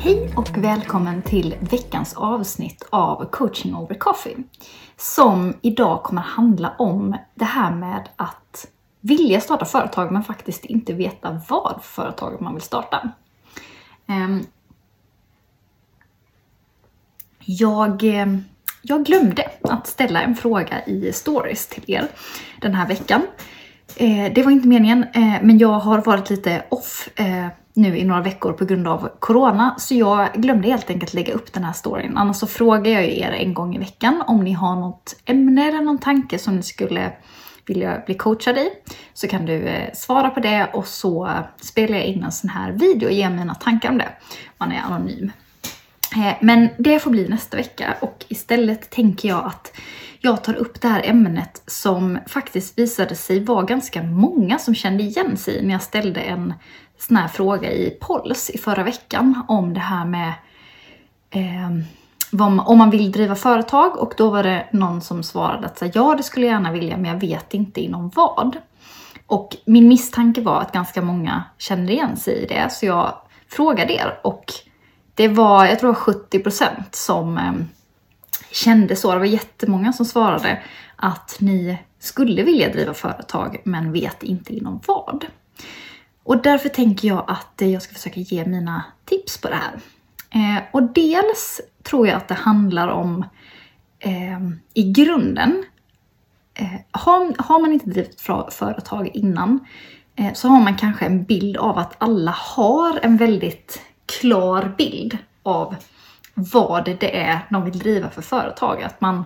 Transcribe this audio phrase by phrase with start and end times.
[0.00, 4.36] Hej och välkommen till veckans avsnitt av Coaching over Coffee.
[4.96, 8.66] Som idag kommer handla om det här med att
[9.00, 13.10] vilja starta företag men faktiskt inte veta vad företag man vill starta.
[14.06, 14.40] Ehm,
[17.44, 18.44] jag, ehm,
[18.82, 22.08] jag glömde att ställa en fråga i stories till er
[22.60, 23.22] den här veckan.
[23.96, 27.46] Eh, det var inte meningen, eh, men jag har varit lite off eh,
[27.78, 31.52] nu i några veckor på grund av Corona, så jag glömde helt enkelt lägga upp
[31.52, 32.16] den här storyn.
[32.16, 35.80] Annars så frågar jag er en gång i veckan om ni har något ämne eller
[35.80, 37.12] någon tanke som ni skulle
[37.66, 38.70] vilja bli coachad i.
[39.14, 42.72] Så kan du eh, svara på det och så spelar jag in en sån här
[42.72, 44.08] video och ger mina tankar om det.
[44.58, 45.32] Man är anonym.
[46.16, 49.72] Eh, men det får bli nästa vecka och istället tänker jag att
[50.20, 55.02] jag tar upp det här ämnet som faktiskt visade sig vara ganska många som kände
[55.02, 56.54] igen sig när jag ställde en
[56.98, 60.32] sån här fråga i Pols i förra veckan om det här med
[61.30, 61.70] eh,
[62.66, 66.22] om man vill driva företag och då var det någon som svarade att ja, det
[66.22, 68.56] skulle jag gärna vilja, men jag vet inte inom vad.
[69.26, 73.14] Och min misstanke var att ganska många kände igen sig i det, så jag
[73.48, 74.52] frågade er och
[75.14, 77.52] det var, jag tror 70% som eh,
[78.50, 79.12] kände så.
[79.12, 80.62] Det var jättemånga som svarade
[80.96, 85.26] att ni skulle vilja driva företag men vet inte inom vad.
[86.28, 89.80] Och därför tänker jag att jag ska försöka ge mina tips på det här.
[90.30, 93.24] Eh, och dels tror jag att det handlar om
[93.98, 94.40] eh,
[94.74, 95.64] i grunden,
[96.54, 98.20] eh, har, har man inte drivit
[98.50, 99.60] företag innan
[100.16, 105.18] eh, så har man kanske en bild av att alla har en väldigt klar bild
[105.42, 105.76] av
[106.34, 108.82] vad det är de vill driva för företag.
[108.82, 109.24] Att man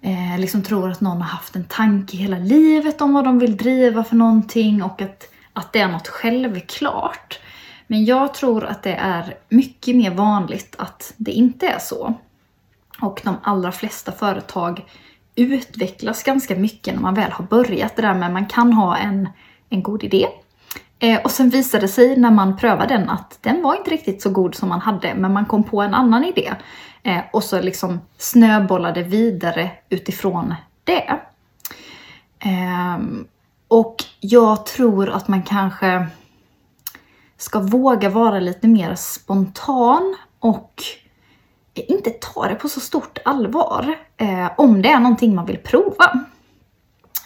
[0.00, 3.56] eh, liksom tror att någon har haft en tanke hela livet om vad de vill
[3.56, 7.40] driva för någonting och att, att det är något självklart.
[7.86, 12.14] Men jag tror att det är mycket mer vanligt att det inte är så.
[13.00, 14.84] Och de allra flesta företag
[15.34, 18.96] utvecklas ganska mycket när man väl har börjat det där med att man kan ha
[18.96, 19.28] en,
[19.68, 20.26] en god idé.
[20.98, 24.22] Eh, och sen visade det sig när man prövade den att den var inte riktigt
[24.22, 26.54] så god som man hade, men man kom på en annan idé.
[27.02, 31.20] Eh, och så liksom snöbollade vidare utifrån det.
[32.38, 32.98] Eh,
[33.68, 36.06] och jag tror att man kanske
[37.36, 40.82] ska våga vara lite mer spontan och
[41.74, 46.24] inte ta det på så stort allvar eh, om det är någonting man vill prova.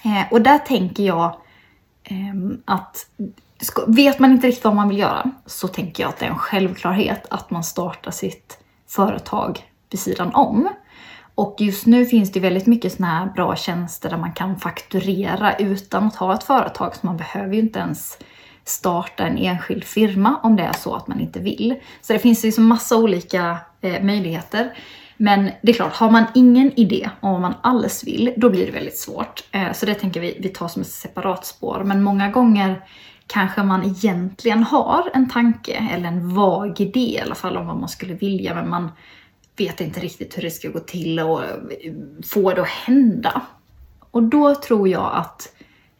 [0.05, 1.37] Eh, och där tänker jag
[2.03, 2.35] eh,
[2.65, 3.07] att
[3.61, 6.31] ska, vet man inte riktigt vad man vill göra så tänker jag att det är
[6.31, 10.69] en självklarhet att man startar sitt företag vid sidan om.
[11.41, 15.57] Och just nu finns det väldigt mycket såna här bra tjänster där man kan fakturera
[15.57, 18.19] utan att ha ett företag, så man behöver ju inte ens
[18.65, 21.75] starta en enskild firma om det är så att man inte vill.
[22.01, 24.73] Så det finns liksom massa olika eh, möjligheter.
[25.17, 28.67] Men det är klart, har man ingen idé om vad man alls vill, då blir
[28.67, 29.45] det väldigt svårt.
[29.53, 31.83] Eh, så det tänker vi, vi tar som ett separat spår.
[31.85, 32.85] Men många gånger
[33.27, 37.77] kanske man egentligen har en tanke eller en vag idé i alla fall om vad
[37.77, 38.91] man skulle vilja, men man
[39.61, 41.53] vet inte riktigt hur det ska gå till och eh,
[42.25, 43.43] få det att hända.
[44.11, 45.53] Och då tror jag att,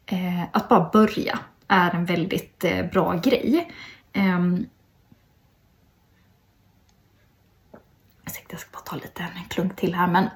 [0.05, 3.71] eh, att bara börja är en väldigt eh, bra grej.
[4.15, 4.65] Um,
[8.23, 10.29] jag tänkte jag ska bara ta lite en klunk till här men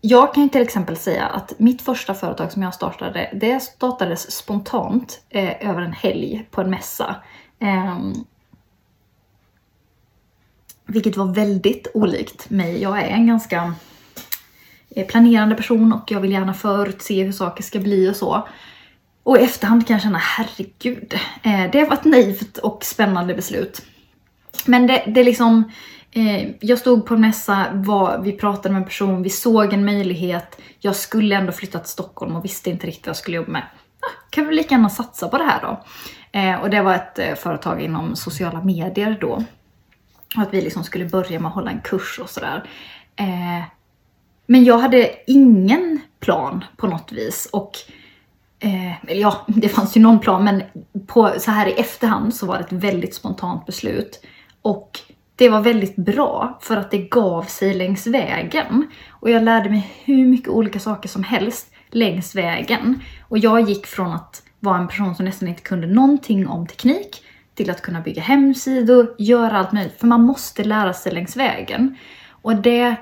[0.00, 5.22] jag kan till exempel säga att mitt första företag som jag startade, det startades spontant
[5.28, 7.16] eh, över en helg på en mässa.
[7.58, 7.98] Eh,
[10.86, 12.82] vilket var väldigt olikt mig.
[12.82, 13.74] Jag är en ganska
[14.90, 18.48] eh, planerande person och jag vill gärna förutse hur saker ska bli och så.
[19.22, 23.82] Och i efterhand kan jag känna, herregud, eh, det var ett naivt och spännande beslut.
[24.66, 25.70] Men det, det liksom,
[26.10, 29.84] eh, jag stod på en mässa, var, vi pratade med en person, vi såg en
[29.84, 30.58] möjlighet.
[30.78, 33.62] Jag skulle ändå flytta till Stockholm och visste inte riktigt vad jag skulle jobba med.
[34.00, 35.82] Ah, kan vi lika gärna satsa på det här då?
[36.62, 39.44] Och det var ett företag inom sociala medier då.
[40.36, 42.68] Och att vi liksom skulle börja med att hålla en kurs och sådär.
[43.16, 43.64] Eh,
[44.46, 47.76] men jag hade ingen plan på något vis och
[48.58, 50.62] Eh, ja, det fanns ju någon plan men
[51.06, 54.24] på, så här i efterhand så var det ett väldigt spontant beslut.
[54.62, 55.00] Och
[55.36, 58.86] det var väldigt bra för att det gav sig längs vägen.
[59.10, 63.00] Och jag lärde mig hur mycket olika saker som helst längs vägen.
[63.28, 67.22] Och jag gick från att vara en person som nästan inte kunde någonting om teknik
[67.56, 70.00] till att kunna bygga hemsidor, göra allt möjligt.
[70.00, 71.96] För man måste lära sig längs vägen.
[72.30, 72.96] Och det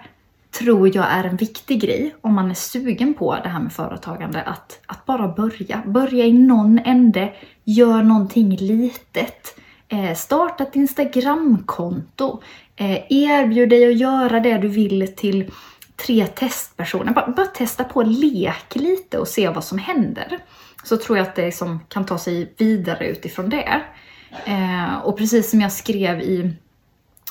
[0.59, 4.43] tror jag är en viktig grej om man är sugen på det här med företagande.
[4.43, 5.83] Att, att bara börja.
[5.87, 7.33] Börja i någon ände,
[7.65, 9.59] gör någonting litet.
[9.89, 12.43] Eh, starta ett Instagramkonto.
[12.77, 15.51] Eh, erbjud dig att göra det du vill till
[15.97, 17.13] tre testpersoner.
[17.13, 20.39] Bara, bara testa på, lek lite och se vad som händer.
[20.85, 23.83] Så tror jag att det liksom kan ta sig vidare utifrån det.
[24.45, 26.53] Eh, och precis som jag skrev i,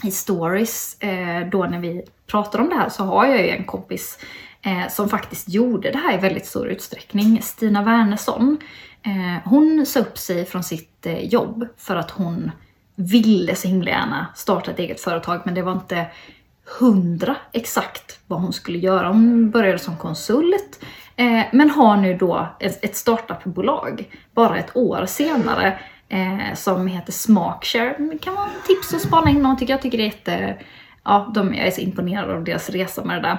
[0.03, 3.63] i stories eh, då när vi pratade om det här så har jag ju en
[3.63, 4.19] kompis
[4.61, 7.41] eh, som faktiskt gjorde det här i väldigt stor utsträckning.
[7.41, 8.57] Stina Wernersson.
[9.05, 12.51] Eh, hon sa upp sig från sitt eh, jobb för att hon
[12.95, 16.05] ville så himla gärna starta ett eget företag men det var inte
[16.79, 19.07] hundra exakt vad hon skulle göra.
[19.07, 20.79] Hon började som konsult
[21.15, 25.79] eh, men har nu då ett startupbolag bara ett år senare
[26.13, 27.95] eh, som heter Smakshare.
[27.97, 29.81] Det kan vara tips att spana in någon tycker jag.
[29.81, 30.57] tycker det är jätte...
[31.05, 33.37] Ja, de, jag är så imponerad av deras resa med det där.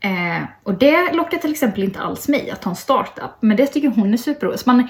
[0.00, 3.66] Eh, och det lockar till exempel inte alls mig att ha en startup, men det
[3.66, 4.66] tycker hon är superroligt.
[4.66, 4.88] Man,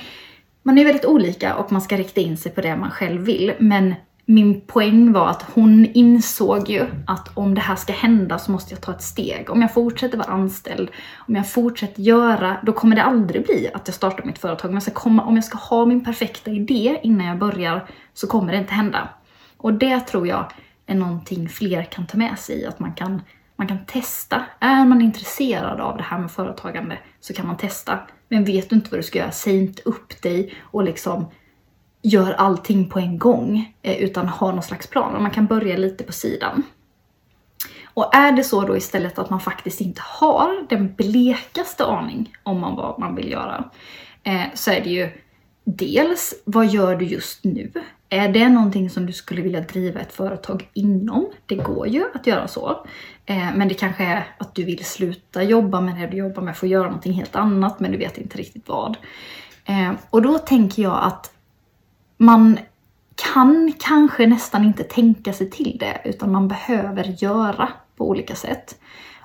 [0.62, 3.52] man är väldigt olika och man ska rikta in sig på det man själv vill,
[3.58, 3.94] men
[4.28, 8.74] min poäng var att hon insåg ju att om det här ska hända så måste
[8.74, 9.50] jag ta ett steg.
[9.50, 13.88] Om jag fortsätter vara anställd, om jag fortsätter göra, då kommer det aldrig bli att
[13.88, 14.68] jag startar mitt företag.
[14.68, 18.26] Men jag ska komma, om jag ska ha min perfekta idé innan jag börjar så
[18.26, 19.08] kommer det inte hända.
[19.56, 20.52] Och det tror jag
[20.86, 23.22] är någonting fler kan ta med sig, att man kan,
[23.56, 24.42] man kan testa.
[24.60, 27.98] Är man intresserad av det här med företagande så kan man testa.
[28.28, 31.26] Men vet du inte vad du ska göra, säg inte upp dig och liksom
[32.06, 35.76] gör allting på en gång eh, utan har någon slags plan och man kan börja
[35.76, 36.62] lite på sidan.
[37.84, 42.60] Och är det så då istället att man faktiskt inte har den blekaste aning om
[42.60, 43.64] man, vad man vill göra
[44.22, 45.10] eh, så är det ju
[45.64, 47.72] dels vad gör du just nu?
[48.08, 51.26] Är det någonting som du skulle vilja driva ett företag inom?
[51.46, 52.86] Det går ju att göra så.
[53.26, 56.56] Eh, men det kanske är att du vill sluta jobba med det du jobbar med
[56.56, 58.96] för att göra någonting helt annat men du vet inte riktigt vad.
[60.10, 61.35] Och då tänker jag att
[62.16, 62.58] man
[63.34, 68.78] kan kanske nästan inte tänka sig till det utan man behöver göra på olika sätt.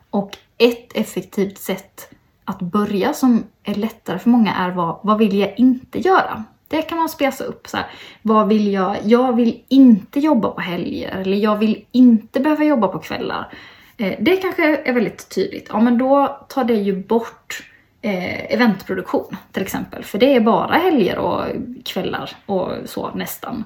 [0.10, 2.14] Och ett effektivt sätt
[2.46, 6.44] att börja som är lättare för många är vad, vad vill jag inte göra?
[6.68, 7.68] Det kan man spesa upp.
[7.68, 7.86] Så här,
[8.22, 8.98] vad vill jag?
[9.04, 13.54] Jag vill inte jobba på helger eller jag vill inte behöva jobba på kvällar.
[13.98, 15.68] Eh, det kanske är väldigt tydligt.
[15.70, 17.71] Ja, men då tar det ju bort
[18.02, 20.04] eh, eventproduktion till exempel.
[20.04, 21.46] För det är bara helger och
[21.86, 23.64] kvällar och så nästan.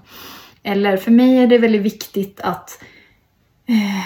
[0.63, 2.83] Eller för mig är det väldigt viktigt att
[3.67, 4.05] eh,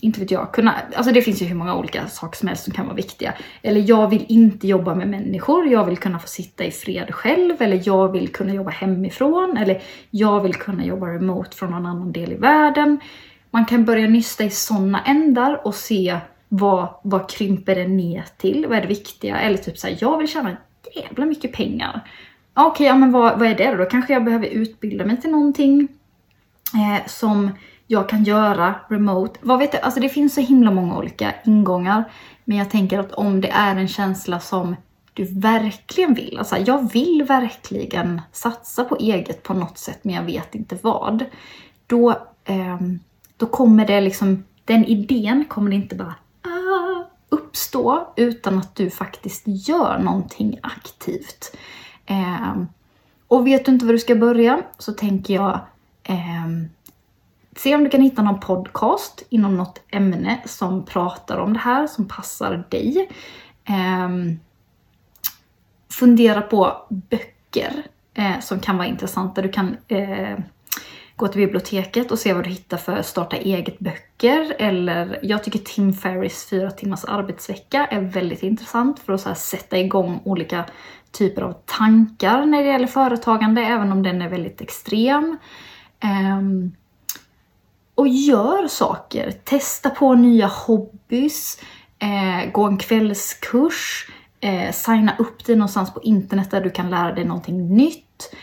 [0.00, 2.72] inte vet jag, kunna, alltså det finns ju hur många olika saker som helst som
[2.72, 3.34] kan vara viktiga.
[3.62, 7.62] Eller jag vill inte jobba med människor, jag vill kunna få sitta i fred själv,
[7.62, 12.12] eller jag vill kunna jobba hemifrån, eller jag vill kunna jobba remote från någon annan
[12.12, 13.00] del i världen.
[13.50, 16.18] Man kan börja nysta i sådana ändar och se
[16.56, 18.66] vad, vad krymper det ner till?
[18.68, 19.40] Vad är det viktiga?
[19.40, 20.56] Eller typ såhär, jag vill tjäna
[20.94, 22.00] jävla mycket pengar.
[22.54, 23.76] Okej, okay, ja men vad, vad är det då?
[23.76, 25.88] Då kanske jag behöver utbilda mig till någonting
[26.74, 27.50] eh, som
[27.86, 29.40] jag kan göra remote.
[29.42, 29.82] Vad vet jag?
[29.82, 32.04] Alltså det finns så himla många olika ingångar.
[32.44, 34.76] Men jag tänker att om det är en känsla som
[35.14, 40.22] du verkligen vill, alltså jag vill verkligen satsa på eget på något sätt men jag
[40.22, 41.24] vet inte vad.
[41.86, 42.10] Då,
[42.44, 42.78] eh,
[43.36, 46.14] då kommer det liksom, den idén kommer det inte bara
[47.54, 51.56] uppstå utan att du faktiskt gör någonting aktivt.
[52.06, 52.54] Eh,
[53.28, 55.60] och vet du inte var du ska börja så tänker jag
[56.02, 56.46] eh,
[57.56, 61.86] se om du kan hitta någon podcast inom något ämne som pratar om det här,
[61.86, 63.08] som passar dig.
[63.64, 64.08] Eh,
[65.90, 67.82] fundera på böcker
[68.14, 69.42] eh, som kan vara intressanta.
[69.42, 70.38] Du kan eh,
[71.16, 74.56] gå till biblioteket och se vad du hittar för starta eget-böcker.
[74.58, 79.78] Eller jag tycker Tim Ferris fyra timmars arbetsvecka är väldigt intressant för att så sätta
[79.78, 80.64] igång olika
[81.12, 85.38] typer av tankar när det gäller företagande, även om den är väldigt extrem.
[86.38, 86.72] Um,
[87.94, 89.30] och gör saker.
[89.44, 91.58] Testa på nya hobbys,
[91.98, 97.12] eh, gå en kvällskurs, eh, signa upp dig någonstans på internet där du kan lära
[97.12, 98.34] dig någonting nytt.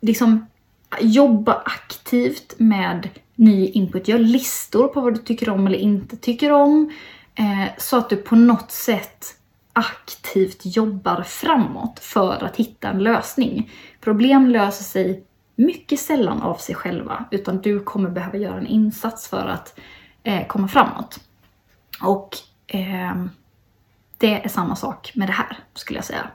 [0.00, 0.46] Liksom
[1.00, 4.08] jobba aktivt med ny input.
[4.08, 6.92] Gör listor på vad du tycker om eller inte tycker om.
[7.34, 9.26] Eh, så att du på något sätt
[9.72, 13.70] aktivt jobbar framåt för att hitta en lösning.
[14.00, 15.24] Problem löser sig
[15.56, 19.78] mycket sällan av sig själva, utan du kommer behöva göra en insats för att
[20.22, 21.20] eh, komma framåt.
[22.02, 22.36] Och
[22.66, 23.24] eh,
[24.18, 26.30] det är samma sak med det här, skulle jag säga.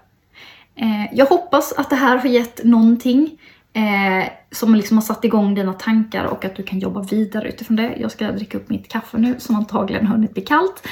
[0.75, 3.37] Eh, jag hoppas att det här har gett någonting
[3.79, 7.75] eh, som liksom har satt igång dina tankar och att du kan jobba vidare utifrån
[7.75, 7.95] det.
[7.97, 10.87] Jag ska dricka upp mitt kaffe nu som antagligen hunnit bli kallt.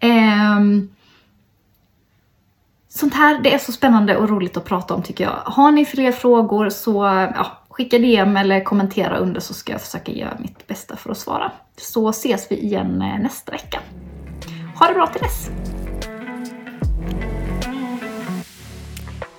[0.00, 0.60] Eh,
[2.88, 5.36] sånt här, det är så spännande och roligt att prata om tycker jag.
[5.44, 7.04] Har ni fler frågor så
[7.34, 11.18] ja, skicka DM eller kommentera under så ska jag försöka göra mitt bästa för att
[11.18, 11.52] svara.
[11.76, 13.80] Så ses vi igen eh, nästa vecka.
[14.78, 15.50] Ha det bra till dess!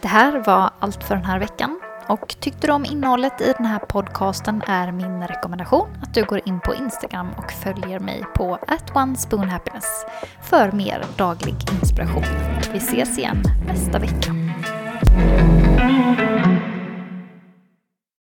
[0.01, 1.79] Det här var allt för den här veckan.
[2.09, 6.41] Och tyckte du om innehållet i den här podcasten är min rekommendation att du går
[6.45, 8.59] in på Instagram och följer mig på
[8.93, 10.05] @onespoonhappiness
[10.41, 12.23] för mer daglig inspiration.
[12.71, 13.37] Vi ses igen
[13.67, 14.35] nästa vecka.